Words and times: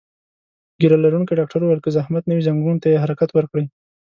ږیره 0.79 0.97
لرونکي 1.05 1.37
ډاکټر 1.39 1.59
وویل: 1.61 1.83
که 1.83 1.93
زحمت 1.97 2.23
نه 2.25 2.33
وي، 2.35 2.45
ځنګون 2.47 2.77
ته 2.81 2.87
یې 2.91 3.01
حرکت 3.03 3.29
ورکړئ. 3.33 3.65